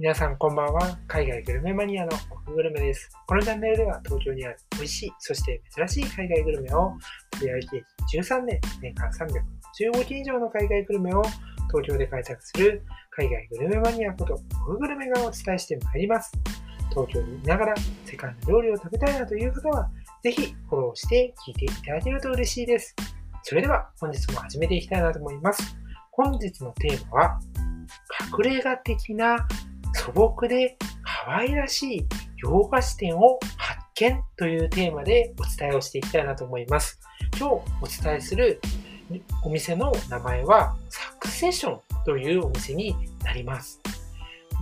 [0.00, 0.96] 皆さんこんばんは。
[1.08, 3.10] 海外グルメマニアの奥グルメです。
[3.26, 6.94] このチャンネルでは東京にある美味しい、そして珍しい海外グルメを
[7.42, 7.84] 売り上げ
[8.16, 11.22] 13年、年間315件以上の海外グルメを
[11.66, 14.34] 東京で開拓する海外グルメマニアこと
[14.68, 16.30] 奥グルメがお伝えしてまいります。
[16.90, 17.74] 東京にいながら
[18.04, 19.90] 世界の料理を食べたいなという方は、
[20.22, 22.94] ぜひフォローして聞いていただけると嬉しいです。
[23.42, 25.76] それでは本日も始めていきたいなと思います。
[26.12, 27.40] 本日のテーマは、
[28.38, 29.48] 隠れ家的な
[29.94, 32.06] 素朴で可愛らしい
[32.38, 37.00] 洋菓子店を発見というテーマでお伝えをしていきたいなと思います。
[37.38, 38.60] 今日お伝えする
[39.42, 43.80] お店の名前はサクセションというお店になります。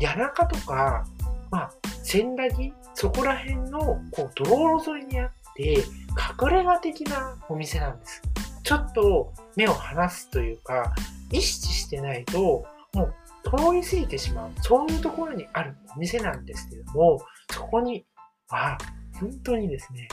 [0.01, 1.05] 谷中とか、
[1.51, 1.73] まあ、
[2.03, 4.45] 千駄木、そこら辺のこう道
[4.79, 5.73] 路沿いにあって、
[6.43, 8.23] 隠れ家的なお店なんです。
[8.63, 10.95] ちょっと目を離すというか、
[11.31, 13.15] 意識してないと、もう
[13.51, 18.07] 通り過ぎてしまう、そういうところにあるお店なんですけども、そこに
[18.49, 18.79] は、
[19.21, 20.09] 本当にですね、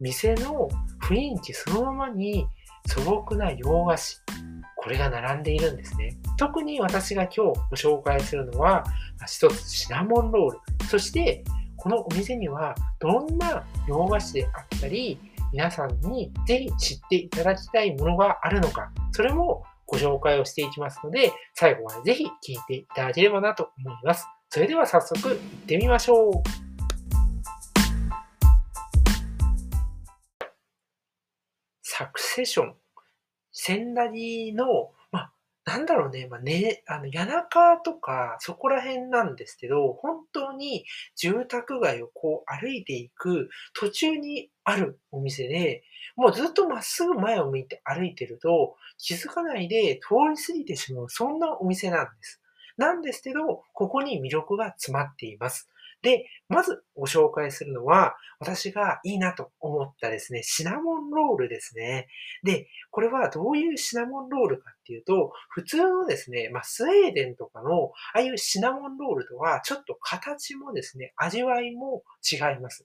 [0.00, 0.68] 店の
[1.02, 2.46] 雰囲気そのままに
[2.86, 4.18] 素朴な洋菓子、
[4.76, 6.16] これが並んでいるんですね。
[6.36, 8.84] 特に私が今日ご紹介するのは、
[9.26, 10.86] 一つシナモンロール。
[10.88, 11.44] そして、
[11.76, 15.18] このお店にはどんな洋菓子であったり、
[15.52, 24.26] 皆さんにぜひ知っていただきたいものがあるのか、それもご紹介をしていきますので、最後までぜひ聞いていただければなと思います。
[24.48, 26.32] それでは早速行ってみましょう。
[31.82, 32.74] サクセション。
[33.52, 34.92] センダリの
[35.64, 40.84] なんだろうね、まあね、あの、谷中とか、そこら辺なんですけど、本当に
[41.16, 45.84] 住宅街をこう歩いていく途中にあるお店で、
[46.16, 52.40] もうずっとまっすぐ前を向いて歩いてると、気づかないで通り過ぎてしまう、そんなお店なんです。
[52.76, 55.68] なんですけど、ここに魅力が詰まっています。
[56.02, 62.08] で、まずご紹介するのは、私がいいなと思ったですね、シナモンロールですね。
[62.42, 72.84] で、これはどういうシナモンロールかっていうと、普通のですね、まあ、スウェーデンとかの、ああいうシナモンロールとは、ちょっと形もですね、味わいも違います。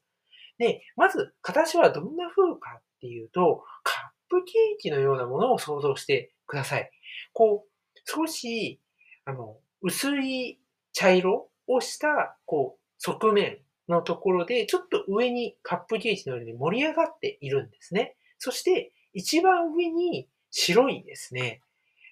[0.60, 6.92] で、まず、形はどんな風かっていうと、カップケーキのようなものを想像してください。
[7.34, 8.80] こう、少し、
[9.26, 10.60] あの、薄い
[10.94, 18.16] 茶色をした、こう、側面のところで、ちょっと上にカップケーキのように盛り上がっているんですね。
[18.38, 21.62] そして、一番上に白いですね。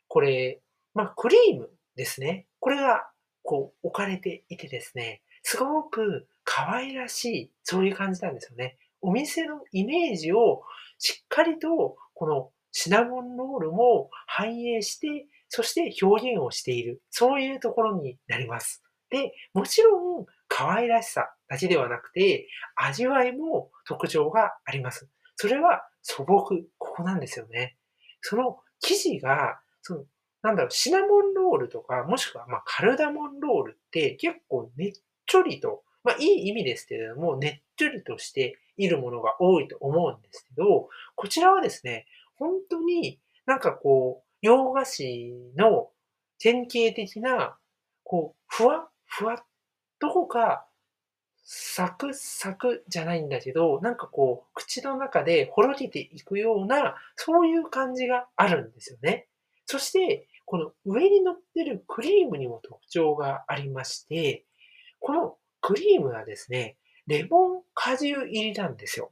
[0.07, 0.61] これ、
[0.93, 2.47] まあ、クリームですね。
[2.59, 3.09] これが、
[3.43, 8.77] こう、置かれていてですね、すごく可愛らしい、そういう感じなんですよね。
[9.01, 10.63] お店のイメージを
[10.97, 17.01] しっかりと、このシナモンロールも反映して、そして表現をしている。
[17.11, 18.83] そういうところになります。
[19.09, 25.07] で、もちろん、可愛らしさだけではなくて、味わいも特徴があります。
[25.35, 26.43] それは素朴、
[26.77, 27.77] ここなんですよね。
[28.21, 30.05] その生地が、その、
[30.41, 34.91] なんだろう、シナモンロールとか、もしくは、ま、カルダモンロールって結構ねっ
[35.25, 45.89] ちょりと、まあ、いい意味ですけれども、ねっちょりとしているものが多いと思うんですけど、こちらはですね、本当になんかこう、洋菓子の
[46.39, 47.57] 典型的な、
[48.03, 49.37] こう、ふわふわっ
[49.99, 50.67] どこか
[51.47, 59.27] サクサクじゃないんだけど、なんかこう、口の中でほろけていくような、そういう感じがあるんですよね。
[59.67, 64.45] そして、この上に乗ってるクリームにも特徴がありまして、
[64.99, 69.11] このクリームはですね、レモン果汁入りなんですよ。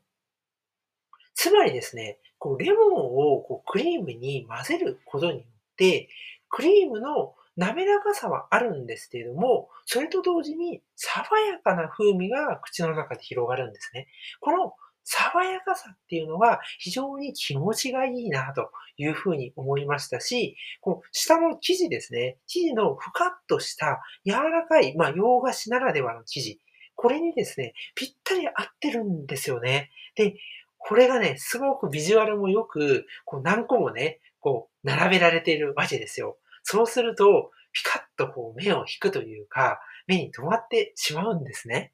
[1.36, 6.10] つまりですね、こうレモンをこうクリームに混ぜることによって、
[6.50, 14.08] クリームの滑らかさはあるんですけれども、それと同時に爽やかな風味が口の中で広がるんですね。
[14.40, 22.38] この爽やかさっていうのが非常に気持ちがいいなというふうに思いましたし、こう下の生地ですね。
[22.48, 26.60] 生地のふかっとした柔らかい、まあ洋菓子ならではの生地。
[26.96, 29.90] これにですね、ぴったり合ってるんですよね。
[30.16, 30.36] で、
[30.78, 36.38] これがね、すごくビジュアルもよく、こう何個もね、こう並べられているわけですよ。
[36.64, 41.92] そうすると、ピカッとこう目を引くというか、目に留まってしまうんですね。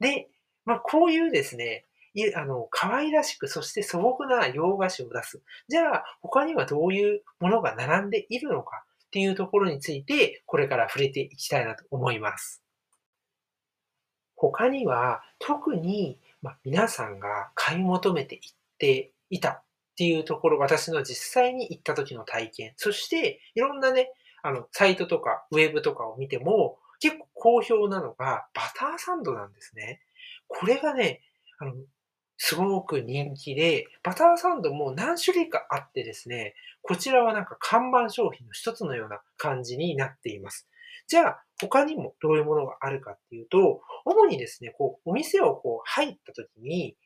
[0.00, 0.28] で、
[0.64, 1.86] まあこういうですね、
[2.34, 5.40] あの、可愛らしく、そして素朴な洋菓子を出す。
[5.68, 12.62] じゃあ、他にはどういうものが並んでいるのかっていうところについて、これから触れていきたいなと思います。
[14.34, 18.40] 他には、特に、まあ、皆さんが買い求めていっ
[18.78, 19.62] ていた
[20.00, 24.10] っていうところ、私の実際に行った時の体験、そしていろんなね、
[24.42, 30.00] あの、サイトとかウェブとかを見ても、結構好評なのがバターサンドなんですね。
[30.48, 31.20] これがね、
[31.58, 31.74] あの、
[32.38, 40.66] すごく人気で、バターサンドも何種類かあってですね、こちらはなんか看板商品の一つのような感じになっています。
[41.08, 46.96] じゃあ、他にもどういうものがあるかっていうと、主にですね、こう、お店をこう入った時に、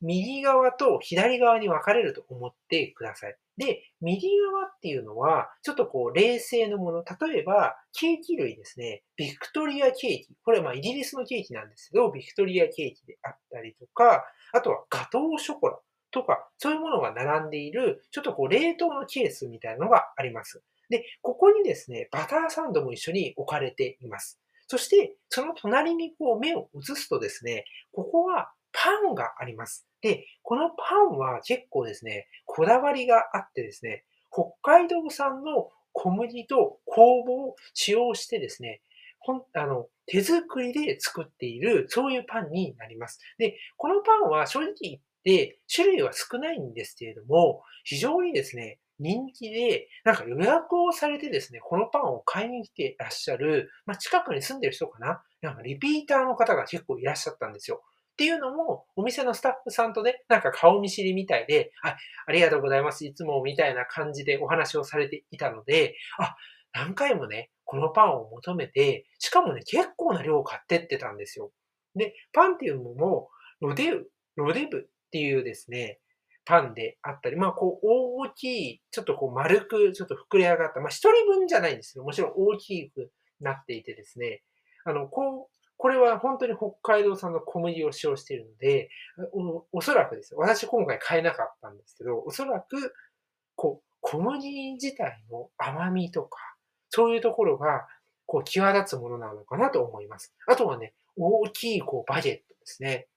[0.00, 3.36] 右側と左側に分かれると思ってください。
[3.56, 7.04] で、右側っていうのは、ちょっとこう、冷製のもの。
[7.04, 9.02] 例えば、ケーキ類ですね。
[9.16, 10.28] ビクトリアケーキ。
[10.44, 15.78] これはまあ、イギリスのケーキなんですけど、ビクトリアケーキであったりとか、あとはガトーショコラ
[16.10, 20.62] とか、そういうものが並んでいる、ちょっとこう、冷凍のケースみたいなのがあります。
[20.88, 24.40] で、ここにですね、バターサンドも一緒に置かれています。
[24.66, 29.86] そして、その隣にこう目を移すとですね、ここはパンがあります。
[30.00, 38.80] で、このパンは結構ですね、こだわりがあってですね、北海道産の小麦と酵母を使用してですね、
[39.20, 43.20] ほん、あの、手作りで作っている、そういうパンになります。
[43.38, 57.82] で、このパンは正直言って、種類は少ないんですけれども、非常にですね、人気で、なんか予約をされてですね、このパンを買いに来てらっしゃる、まあ、近くに住んでる人かななんかリピーターの方が結構いらっしゃったんですよ。
[58.12, 66.36] っていうのも、お店のスタッフさんとね、なんか顔見知りみたいで、あ、ありがとうございます、いつもみたいな感じでお話をされていたので、あ、
[66.72, 71.52] 何回もね、このパンを求めて、しかもね、結構な量を買ってってたんですよ。
[71.94, 73.30] で、パンっていうのも、
[73.60, 74.06] ロデウ、
[74.36, 75.98] ロデブっていうですね、
[76.44, 83.10] パンであったり、まあ、こう、大きい、ちょっとこう、丸く、ちょっと膨れ上がった、まあ、一人分じゃないんですけど、もちろん大きく
[83.40, 84.42] なっていてですね、
[84.84, 85.51] あの、こう、
[85.82, 88.88] これは本当に北海道産の小麦を使用しているので、
[89.32, 90.32] おおそらくです。
[90.36, 92.94] 私今回買えなかったんですけど、おそらく、
[93.56, 96.38] こう、小麦自体の甘みとか、
[96.88, 97.88] そういうところが、
[98.26, 100.32] こう、際立つものなのかなと思います。
[100.46, 103.08] あとはね、大きい、こう、バゲットですね。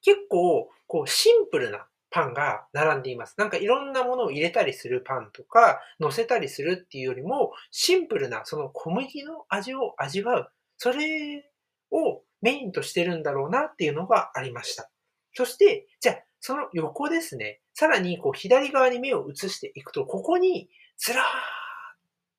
[0.00, 3.34] 結構、こう、シンプルなパンが並んでいます。
[3.36, 10.50] なんかいろんなものを入れたりするパンとか、乗せたりするっていうよりも、シンプルなその小麦の味を味わう。
[10.78, 11.50] それ
[11.90, 14.90] をメインとしてるんだろうなっていうのがありました。
[15.34, 17.60] そして、じゃあ、その横ですね。
[17.74, 21.26] さらに、こう、左側に目を移していくと、ここに、ずらーっ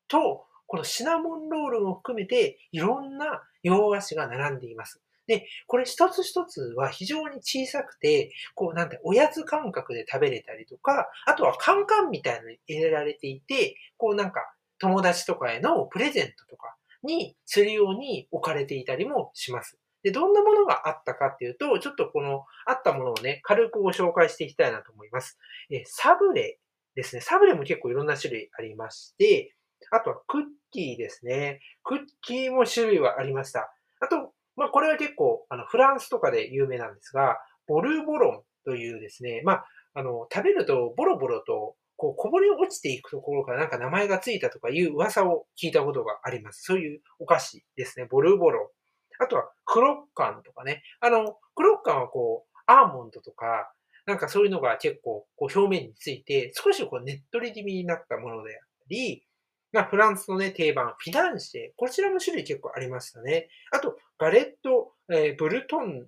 [0.08, 5.02] と、このシナモンロールも含めて、いろんな洋菓子が並んでいます。
[5.28, 14.42] で、これ一つ一つは非常に小さくて、こうなんて、おやつ感覚で食べれたりとか、あとはカンカンみたいなのに入れられていて、こうなんか、
[14.80, 19.78] 友達とかへのプレゼントとかにするように置かれていたりもします。
[20.04, 25.38] で、どんなものがあったかっていうと、ちょっとこのあったものをね、軽くご紹介していきたいなと思います。
[25.70, 26.60] えサブレ
[26.96, 27.22] ですね。
[27.22, 29.54] サブレも結構いろんな種類ありまして、
[29.92, 30.42] あとはクッ
[30.72, 31.62] キーですね。
[31.84, 33.72] クッキーも種類はありました。
[34.00, 46.64] あと、まあ、これは結構、あの、フランスとかで有名なんですが、ボルボロンというですね、まあ、あの、食べるとボロボロと、こう、こぼれ落ちていくところからなんか名前がついたとかいう噂を聞いたことがあります。
[46.64, 48.06] そういうお菓子ですね。
[48.06, 48.72] ボルボロ。
[49.20, 50.84] あとは、クロッカンとかね。
[51.02, 53.74] あの、クロッカンはこう、アーモンドとか、
[54.06, 59.26] なんかそういうのが結構、こう、表面について、少しこう、ねっとり気味になったものであったり、
[59.74, 61.62] まあ、フランスのね、定番、フィナンシェ。
[61.76, 63.50] こちらも種類結構ありましたね。
[63.72, 66.06] あと、ガレット、えー、ブルトン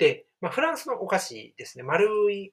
[0.00, 1.84] ヌって、まあ、フランスのお菓子ですね。
[1.84, 2.08] 丸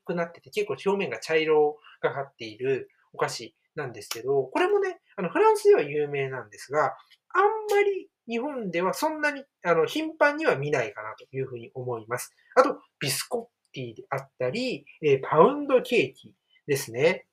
[0.06, 6.96] くなってて、結構表面が茶色がかっているお菓子なんですけど、これもね、あの、フランスでは有名なんですが、
[7.34, 12.34] あんまり日本ではそんなに、あの、頻繁には見ないかなというふうに思います。
[12.56, 16.34] あと、ビスコッティであったり、えー、パウンドケーキ
[16.68, 17.26] ですね。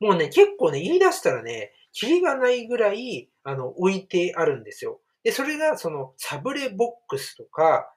[0.00, 5.00] もうね、結構ね、言い出したらね、キリがないぐらい、あの、置いてあるんですよ。
[5.22, 7.94] で、それが、その、サブレボックスとか、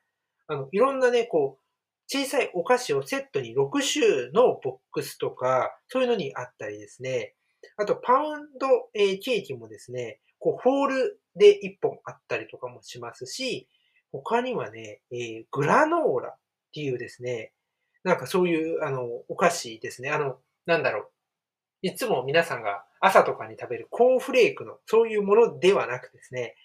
[0.47, 1.65] あの、いろんなね、こう、
[2.07, 7.33] 小さいお菓子をセットに6種のボックスとか、そういうのにあったりですね。
[7.77, 13.67] あと、パウンド、ケーキもですね、こう、ホールで1本あったりとかもしますし、
[14.11, 16.35] 他にはね、えー、グラノーラっ
[16.73, 17.51] ていうですね、
[18.03, 20.11] なんかそういう、あの、お菓子ですね。
[20.11, 20.37] あの、
[20.67, 21.09] なんだろう。
[21.81, 26.55] いつも皆さんが朝とかに食べるコーンフレークの、そういうものではなくですね、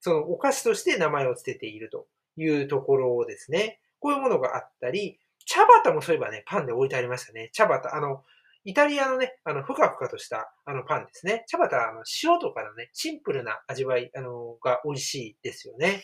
[0.00, 2.06] そのお菓子として名前を付けていると
[2.36, 3.80] いうところですね。
[3.98, 7.50] こういうものがあったり、茶畑もそういえばね、パンで置いてありましたね。
[7.52, 8.22] 茶畑、あの、
[8.64, 11.44] イタリアのね、あの、ふかふかとしたあのパンですね。
[11.48, 16.02] 茶畑はあの塩とかのね、シンプルな味わい、あの、が美味しいですよね。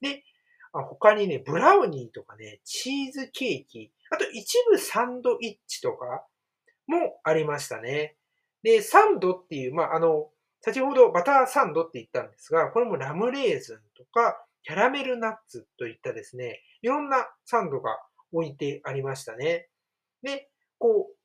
[0.00, 0.24] で、
[0.72, 6.24] 他にね、ブラウニーとかね、チーズケーキ、あと一部サンドイッチとか
[6.86, 8.16] もありましたね。
[8.62, 10.30] で、サンドっていう、まあ、あの、
[10.60, 17.98] 先ほどバターサンドって言ったんですが、これもラムレーズンとかキャラメルナッツといったですね、いろんなサンドが
[18.32, 19.68] 置いてありましたね。
[20.22, 20.48] で、
[20.78, 21.18] こう、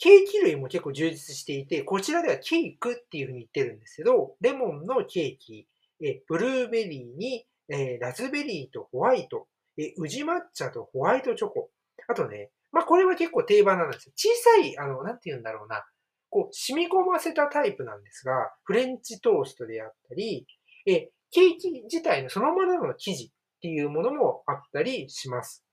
[0.00, 5.68] ケーキ類も結構充実していて、こちらではケークっていうふうに言ってるんですけど、レモンのケーキ、
[6.02, 9.46] えブルーベリーに、えラズベリーとホワイト、
[9.78, 11.70] え宇治抹茶とホワイトチョコ。
[12.08, 14.12] あとね、まあこれは結構定番なんですよ。
[14.16, 14.28] 小
[14.60, 15.84] さい、あの、なんて言うんだろうな。
[16.28, 20.46] こう、染み込ませたタイプなんですが、フレンチトーストであったり、
[20.86, 25.64] えケーキ自体のそのままの生地っていうものもあったりします。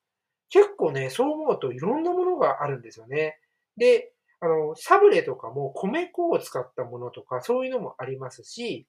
[0.50, 3.38] 結構ね、そう思うといろんなものがあるんですよね。
[3.77, 8.88] で、あの、サブレとかも米粉を使ったものとか、そういうのもありますし、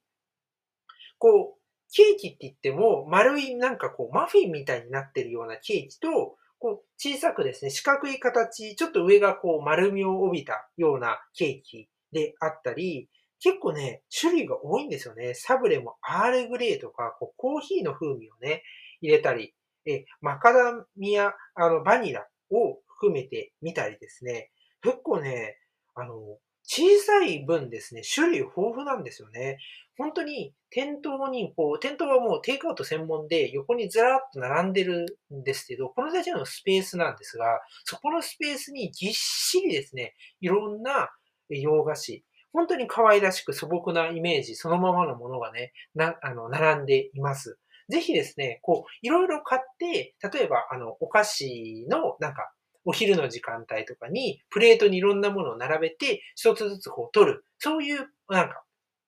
[1.19, 1.61] こう、
[1.93, 13.09] ケーキって言っても、丸いなんかこう、マフィンみたいになってるようなケーキと、こう、小さくですね、四角い形、ちょっと上がこう、丸みを帯びたようなケーキであったり、
[13.43, 15.33] 結構ね、種類が多いんですよね。
[15.33, 18.63] サブレもアールグレーとか、こうコーヒーの風味をね、
[19.01, 19.53] 入れたり、
[19.85, 24.49] えマカダミア、あの、バニラを含めてみたりですね、
[24.81, 25.57] 結構ね、
[25.93, 29.57] あの、小さい分ですね、種類豊富なんですよね。
[29.97, 41.09] 本当に店頭に、こう、店頭はもうテイクアウト専門で横にずらっと並んでるんですけど、このだけのスペースなんですが、そこのスペースにぎっしりですね、いろんな
[41.49, 47.57] 洋菓子、本当に可愛らしく素朴なイメージそのままのものがね、な、あの、並んでいます。
[47.89, 52.53] ぜひですね、こう、いろいろ買って、例えば、あの、お菓子の、なんか、
[52.85, 57.45] お昼の時間帯とかに、プレートにいろんなものを並べて、一つずつこう取る。
[57.59, 58.63] そういう、なんか、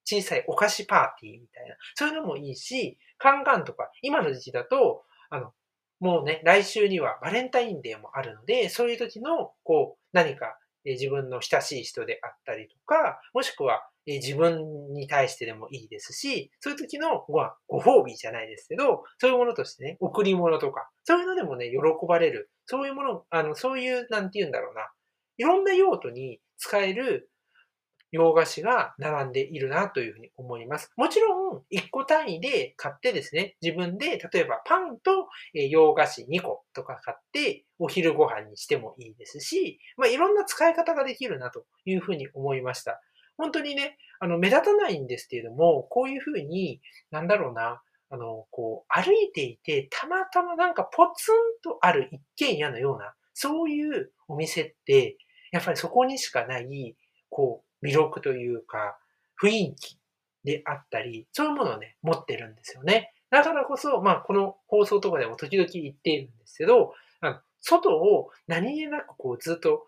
[0.05, 1.75] 小さいお菓子パーティーみたいな。
[1.95, 5.51] そういうのもいいし、カンカンとか、今の時期だと、あの、
[5.99, 10.57] もうね、来週にはバレンタインデーもあるので、そういう時の、こう、何か
[10.93, 21.77] 自分の親しい人であったりとか、もしくは自分に対してでもいいですし、そういう時のごご褒美じゃないですけど、そういうものとしてね、贈り物とか、そういうのでもね、喜
[22.07, 22.51] ばれる。
[22.67, 24.89] そういうもの、あの、そういう、なんて言うんだろうな。
[25.37, 27.29] いろんな用途に使える
[28.15, 30.89] 洋菓子が並んでいるなというふうに思います。
[30.95, 43.01] もちろん、1個単位で買ってですね、自分で、例えばパンと洋菓子2個とか買って、お昼ご飯にしてもいいですし、まあ、いろんな使い方ができるなというふうに思いました。
[43.37, 46.79] 本当にね、あの、目立たないんですけれども、こういうふうに、
[47.11, 55.17] なんだろうな、あの、こう、歩いていて、たまたまなんかポツンとある一軒家のような、そういうお店って、
[55.51, 56.95] やっぱりそこにしかない、
[57.29, 58.97] こう、魅力というか、
[59.41, 59.99] 雰囲気
[60.43, 63.13] であったり、そういうものをね、持ってるんですよね。
[63.29, 69.85] だからこそ、まあ、この放送とかでも時々言っているんですけど、あの外を何気なくこうずっと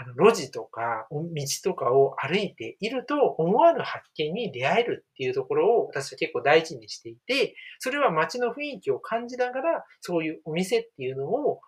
[0.00, 1.26] あの、路地とか、道
[1.64, 11.60] とかを歩いていると、思わぬ発見に出会えるっていうところを私は結構大事にしていて、それは街の雰囲気を感じながら、そういうお店っていうのを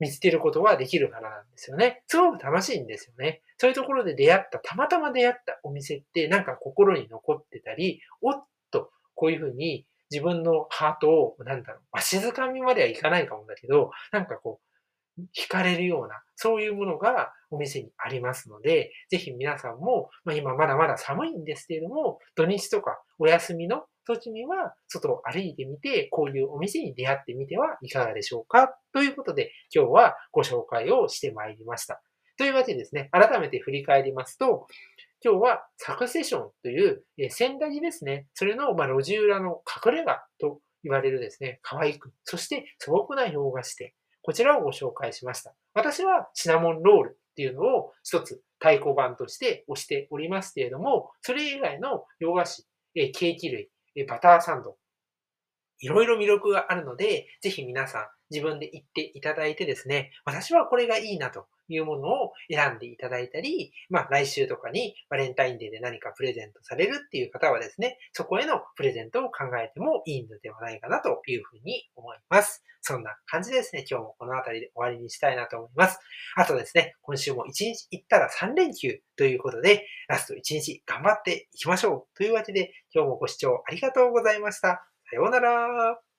[0.00, 2.02] 見つけることはできるからなんですよね。
[2.06, 3.42] すごく楽しいんですよね。
[3.56, 28.76] そういうところで出会った、たまたま出会ったお店ってなんか心に残ってたり、おっと、こういうふうに自分のハートを、なんだろう、わしづかみまではいかないかもだけど、なんかこう、惹かれるような、そういうものがお店にありますので、ぜひ皆さんも、まあ、今まだまだ寒いんですけれども、土日とかお休みの時には、外を歩いてみて、こういうお店に出会ってみてはいかがでしょうか？
[28.92, 32.02] ということで、今日はご紹介をしてまいりました。
[32.36, 34.66] というわけでですね、改めて振り返りますと、
[35.24, 38.26] 今日はサクセションという、え千駄木ですね。
[38.34, 43.92] それの、ま路地裏の隠れ家と言われるですね、可愛く、そして素朴な洋菓子店。
[44.22, 45.54] こちらをご紹介しました。
[45.74, 53.70] 私はシナモンロールっていうのを一つ太鼓判として押しておりますけれども、それ以外の洋菓子え、ケーキ類、
[54.06, 54.76] バターサンド、
[55.80, 72.62] いろいろ魅力があるので、ぜひ皆さん自分で言っていただいてですね、私はこれがいいなというものを選んでいただいたり、まあ来週とかにバレンタインデーで何かプレゼントされるっていう方はですね、そこへのプレゼントを考えてもいいのではないかなというふうに思います。
[72.80, 75.98] そんな感じですね、今日もこの辺りで終わりにしたいなと思います。
[76.36, 84.93] あとですね、今週も1日行ったら3連休ということで、ラスト1日頑張っていきましょうというわけで、今日もご視聴ありがとうございました。
[85.14, 86.13] さようなら。